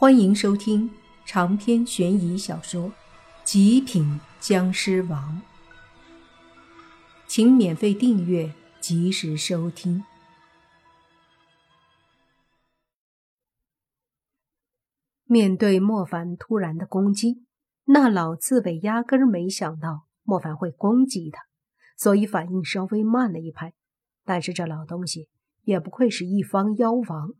[0.00, 0.88] 欢迎收听
[1.26, 2.84] 长篇悬疑小说
[3.42, 5.42] 《极品僵尸王》，
[7.26, 10.04] 请免费订阅，及时收听。
[15.24, 17.44] 面对莫凡突然的攻击，
[17.86, 21.42] 那老刺猬压根儿没想到莫凡会攻击他，
[21.96, 23.74] 所以反应稍微慢了一拍。
[24.24, 25.28] 但是这老东西
[25.64, 27.34] 也不愧是一方妖王。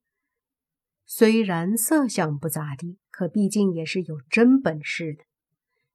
[1.11, 5.25] 虽然色相不咋地，可毕竟也是有真本事的。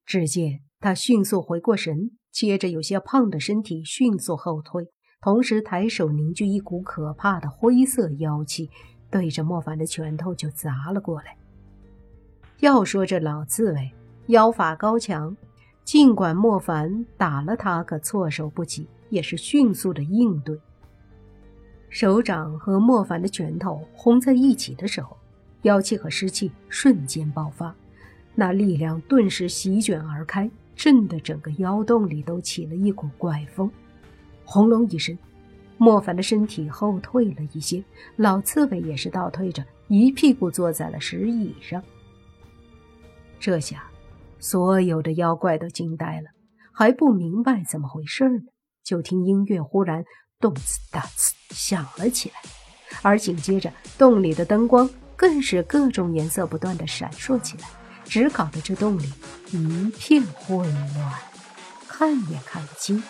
[0.07, 4.87] 只见他迅速回过神，接着有些胖的身体迅速后退，
[5.21, 8.71] 同时抬手凝聚一股可怕的灰色妖气，
[9.11, 11.37] 对着莫凡的拳头就砸了过来。
[12.61, 13.91] 要说这老刺猬
[14.29, 15.37] 妖法高强，
[15.83, 20.59] 尽管莫凡打了他个措手不及，也是迅速的应对。
[21.93, 25.15] 手掌和莫凡的拳头轰在一起的时候，
[25.61, 27.73] 妖气和湿气瞬间爆发，
[28.33, 33.71] 那力量顿时席卷而开，震得整个妖洞里都起了一股怪风。
[34.43, 35.15] 轰隆一声，
[35.77, 37.83] 莫凡的身体后退了一些，
[38.15, 41.83] 老刺猬也是倒退着，一屁股坐在了石椅上。
[43.39, 43.83] 这下，
[44.39, 46.29] 所有的妖怪都惊呆了，
[46.71, 48.45] 还不明白怎么回事呢。
[48.83, 50.03] 就听音乐忽然。
[50.43, 52.35] 动次打次响了起来，
[53.01, 57.69] 而紧接着洞里的灯光更是各种颜色不断的闪烁起来，
[58.03, 59.09] 只搞得这洞里
[59.53, 61.13] 一片混乱，
[61.87, 63.01] 看也看不清，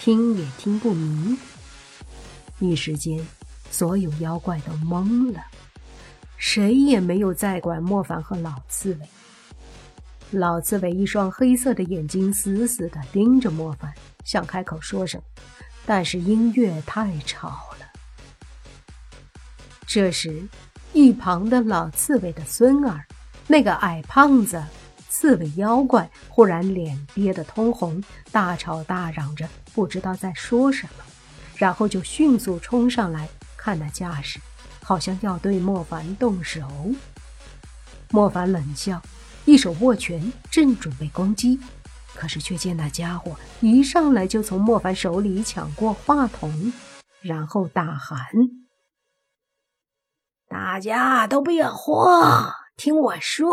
[0.00, 1.36] 听也听不明。
[2.58, 3.22] 一时间，
[3.70, 5.44] 所有妖怪都懵了，
[6.38, 9.08] 谁也没有再管莫凡和老刺猬。
[10.30, 13.92] 老刺猬一双黑色的眼睛死死地盯着莫凡，
[14.24, 15.22] 想开口说什么。
[15.88, 17.48] 但是音乐太吵
[17.80, 17.86] 了。
[19.86, 20.46] 这时，
[20.92, 23.06] 一旁的老刺猬的孙儿，
[23.46, 24.62] 那个矮胖子
[25.08, 31.04] 刺猬妖怪，忽然脸憋得通红，大吵大嚷着，不知道在说什么，
[31.56, 34.38] 然后就迅速冲上来，看那架势，
[34.84, 36.68] 好像要对莫凡动手。
[38.10, 39.00] 莫凡冷笑，
[39.46, 41.58] 一手握拳，正准备攻击。
[42.18, 46.72] 可是却见那家伙一上来就从莫凡手里抢过话筒，
[47.22, 48.18] 然后大喊
[50.48, 53.48] ：“大家都不要慌，听我说。”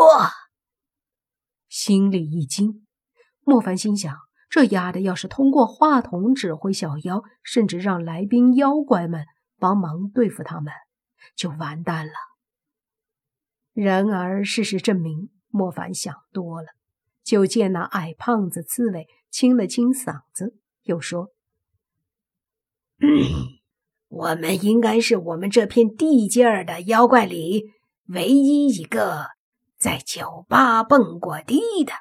[1.70, 2.84] 心里一惊，
[3.42, 4.16] 莫凡心想：
[4.50, 9.26] 这丫的要是通过话筒指挥小妖，甚至让来宾妖怪们
[9.58, 10.72] 帮忙对付他们，
[11.36, 12.12] 就完蛋了。
[13.72, 16.68] 然而事实证明，莫凡想多了。
[17.26, 20.54] 就见那矮胖子刺猬清了清嗓子，
[20.84, 21.32] 又说：
[24.06, 27.64] “我们应该是我们这片地界的妖怪里
[28.10, 29.26] 唯一一个
[29.76, 31.92] 在酒吧蹦过迪的。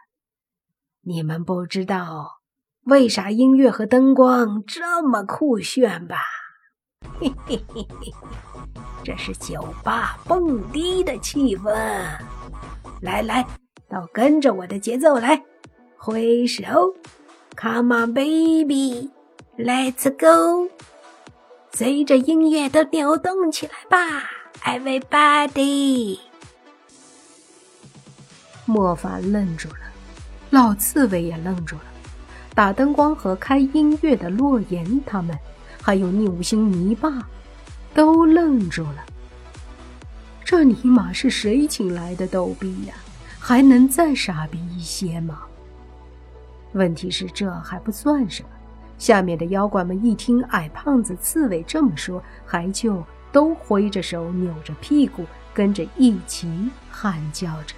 [1.01, 2.41] 你们不知道
[2.83, 6.17] 为啥音乐和灯光这么酷炫吧？
[7.19, 8.13] 嘿嘿嘿嘿，
[9.03, 11.73] 这是酒吧蹦迪的气氛。
[13.01, 13.43] 来来。”
[13.89, 15.43] 都跟着我的节奏来，
[15.95, 16.63] 挥手
[17.55, 20.69] ，Come on baby，Let's go，
[21.73, 23.97] 随着音乐都扭动起来吧
[24.63, 26.19] ，Everybody。
[28.65, 29.77] 莫凡愣住了，
[30.49, 31.83] 老刺猬也愣住了，
[32.55, 35.37] 打灯光和开音乐的洛言他们，
[35.81, 37.27] 还有宁无星、泥巴，
[37.93, 39.05] 都愣住了。
[40.43, 42.95] 这尼玛是谁请来的逗逼呀？
[43.47, 45.43] 还能再傻逼一些吗？
[46.73, 48.49] 问题是这还不算什么，
[48.97, 55.23] 下面的妖怪们一听矮胖子刺猬这么说，还就都挥着手、扭着屁股，
[55.53, 57.75] 跟着一起喊叫着，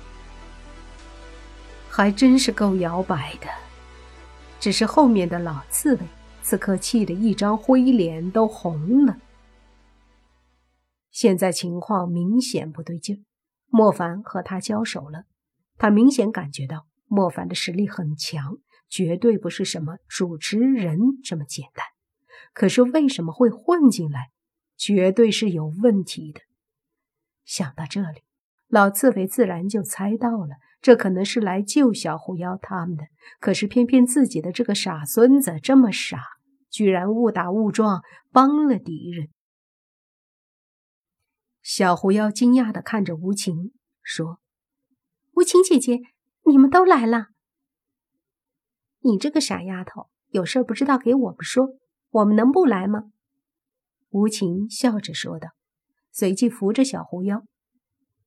[1.89, 3.47] 还真是够摇摆的。
[4.61, 6.01] 只是后面的老刺猬
[6.41, 9.17] 此刻气得一张灰脸都红了。
[11.11, 13.25] 现在情况明显不对劲，
[13.69, 15.25] 莫凡和他交手了。
[15.77, 18.57] 他明显感觉到莫凡的实力很强，
[18.89, 21.85] 绝对不是什么主持人这么简单。
[22.53, 24.31] 可是为什么会混进来？
[24.75, 26.41] 绝对是有问题的。
[27.45, 28.21] 想到这里，
[28.67, 33.05] 老刺猬自然就猜到了，这可能是来救小狐妖他们的。
[33.39, 36.21] 可是偏偏自己的这个傻孙子这么傻，
[36.69, 39.29] 居然误打误撞帮了敌人。
[41.63, 44.39] 小狐妖惊讶的看着无情，说。
[45.37, 45.99] 无情姐姐，
[46.45, 47.27] 你们都来了。
[49.01, 51.75] 你这个傻丫头，有事不知道给我们说，
[52.09, 53.11] 我们能不来吗？
[54.09, 55.49] 无情笑着说道，
[56.11, 57.45] 随即扶着小狐妖：“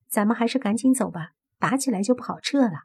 [0.08, 2.84] 咱们还是赶紧走吧，打起来就不好撤了。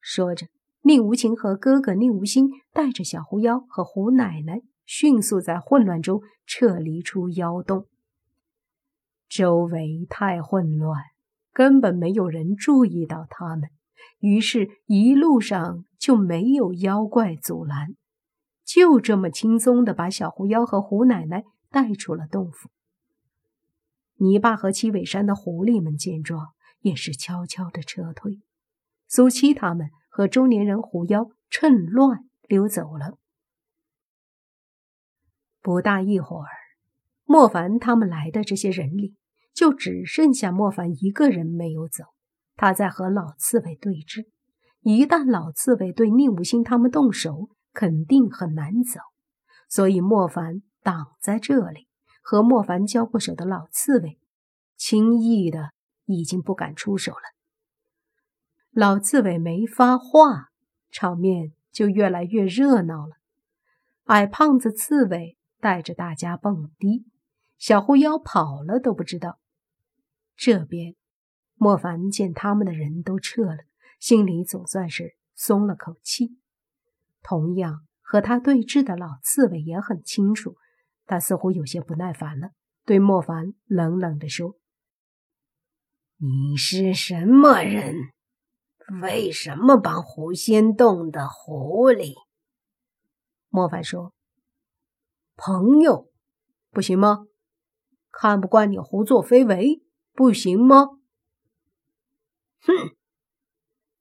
[0.00, 0.46] 说着，
[0.82, 7.88] 宁无情和哥哥宁无心带着小狐妖和胡奶奶，迅速在混乱中撤离出妖洞。
[9.28, 11.02] 周围太混乱，
[11.54, 13.70] 根本没有人注意到他们，
[14.18, 17.94] 于是，一路上就没有妖怪阻拦，
[18.64, 22.68] 就这么轻松的把小狐妖和胡奶奶带出了洞府。
[24.16, 28.40] 泥巴和七尾山的狐狸们见状，也是悄悄的撤退。
[29.06, 33.16] 苏七他们和中年人狐妖趁乱溜走了。
[35.62, 36.50] 不大一会儿，
[37.24, 39.14] 莫凡他们来的这些人里，
[39.54, 42.04] 就只剩下莫凡一个人没有走。
[42.56, 44.26] 他在和老刺猬对峙，
[44.80, 49.00] 一旦老刺猬对宁武星他们动手，肯定很难走。
[49.68, 51.86] 所以莫凡挡在这里。
[52.26, 54.18] 和莫凡交过手的老刺猬，
[54.78, 55.72] 轻易的
[56.06, 57.20] 已经不敢出手了。
[58.70, 60.48] 老刺猬没发话，
[60.90, 63.16] 场面就越来越热闹了。
[64.04, 67.04] 矮胖子刺猬带着大家蹦迪，
[67.58, 69.38] 小狐妖跑了都不知道。
[70.36, 70.94] 这边，
[71.54, 73.58] 莫凡见他们的人都撤了，
[73.98, 76.38] 心里总算是松了口气。
[77.22, 80.56] 同样和他对峙的老刺猬也很清楚。
[81.06, 82.50] 他似乎有些不耐烦了，
[82.84, 84.56] 对莫凡冷冷地说
[86.16, 87.94] ：“你是什么人？
[89.02, 92.14] 为什么帮狐仙洞的狐狸？”
[93.50, 94.14] 莫凡说
[95.36, 96.10] ：“朋友，
[96.70, 97.26] 不行吗？
[98.10, 99.82] 看不惯你胡作非为，
[100.14, 100.86] 不行吗？”
[102.64, 102.96] 哼，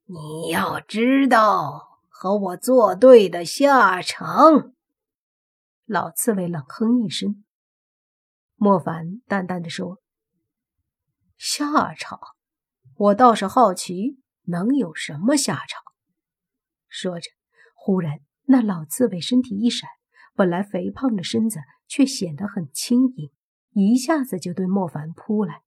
[0.05, 4.73] 你要知道和我作对的下场。
[5.85, 7.43] 老刺猬冷哼一声，
[8.55, 10.01] 莫凡淡淡的说
[11.37, 12.19] ：“下场，
[12.95, 15.81] 我倒是好奇，能有什么下场？”
[16.87, 17.29] 说着，
[17.75, 19.89] 忽然那老刺猬身体一闪，
[20.35, 23.29] 本来肥胖的身子却显得很轻盈，
[23.71, 25.63] 一下子就对莫凡扑来，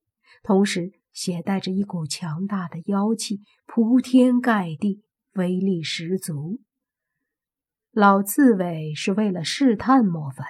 [0.46, 5.02] 同时携带着一股强大的妖气，铺天盖地，
[5.32, 6.60] 威力十足。
[7.90, 10.46] 老刺猬是为了试探莫凡，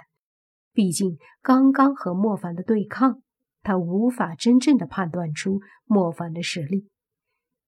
[0.75, 3.22] 毕竟刚刚和莫凡的对抗，
[3.62, 6.90] 他无法真正的判断出莫凡的实力。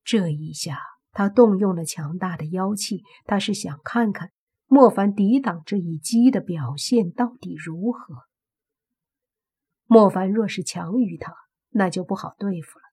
[0.04, 0.82] 这一下，
[1.12, 4.32] 他动用了强大的妖气，他是想看看
[4.66, 8.24] 莫凡抵挡这一击的表现到底如何。
[9.86, 11.34] 莫凡若是强于他，
[11.78, 12.84] 那就不好对付了；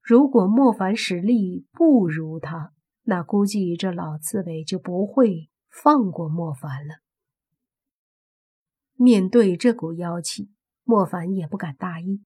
[0.00, 2.72] 如果莫凡实力不如他，
[3.02, 5.50] 那估计这老刺猬就不会。
[5.72, 6.96] 放过莫凡了。
[8.96, 10.50] 面对这股妖气，
[10.82, 12.24] 莫凡也不敢大意。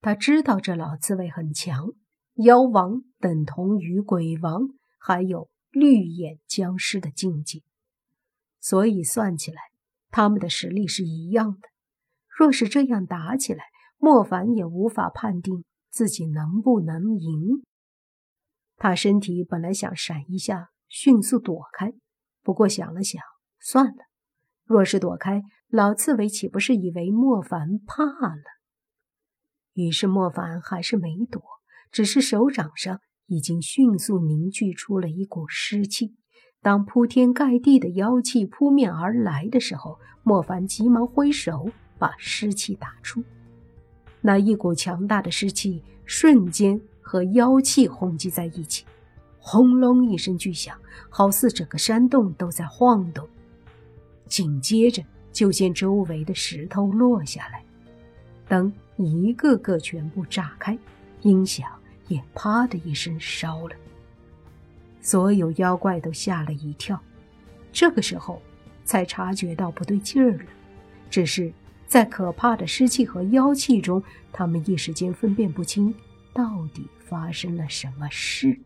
[0.00, 1.92] 他知道这老刺猬很强，
[2.34, 7.62] 妖王等同于鬼王，还有绿眼僵尸的境界，
[8.58, 9.62] 所以算起来，
[10.10, 11.68] 他们的实力是一样的。
[12.26, 13.66] 若是这样打起来，
[14.00, 17.62] 莫凡也无法判定自己能不能赢。
[18.76, 21.92] 他身体本来想闪一下，迅速躲开。
[22.42, 23.22] 不过想了想，
[23.60, 24.06] 算了。
[24.64, 28.42] 若是躲开，老刺猬岂不是以为莫凡怕了？
[29.74, 31.42] 于是莫凡还是没躲，
[31.92, 36.16] 只是手掌上已经迅速凝聚出了一股湿气。
[36.62, 43.22] 当铺天盖地的妖气扑面而来的时候，莫凡急忙挥手把湿气打出。
[44.20, 48.84] 那一股强大的湿气瞬间和妖气轰击在一起。
[49.38, 50.76] 轰隆一声巨响，
[51.08, 53.26] 好似整个山洞都在晃动。
[54.26, 57.64] 紧接着，就见周围的石头落下来，
[58.46, 60.78] 灯一个个全部炸开，
[61.22, 61.66] 音响
[62.08, 63.74] 也啪的一声烧了。
[65.00, 67.00] 所有妖怪都吓了一跳，
[67.72, 68.42] 这个时候
[68.84, 70.44] 才察觉到不对劲儿了。
[71.08, 71.50] 只是
[71.90, 74.00] 在可怕的湿气和妖气中，
[74.32, 75.92] 他们一时间分辨不清
[76.32, 78.56] 到底发生了什么事。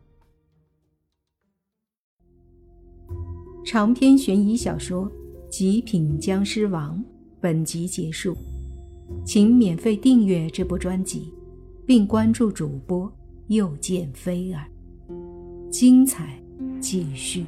[3.65, 5.09] 长篇悬疑小说
[5.49, 6.99] 《极品僵尸王》
[7.41, 8.37] 本集结束，
[9.25, 11.33] 请免费订阅这部专辑，
[11.83, 13.11] 并关注主播
[13.47, 14.69] 又见菲儿，
[15.71, 16.39] 精彩
[16.79, 17.43] 继续。